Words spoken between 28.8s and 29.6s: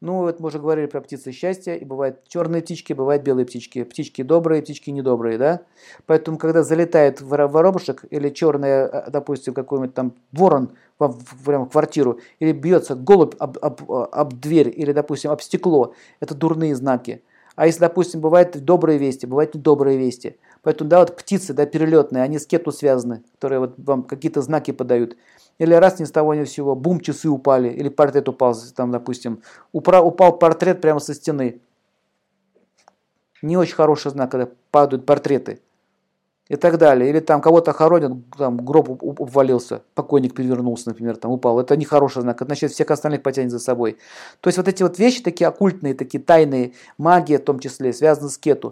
допустим,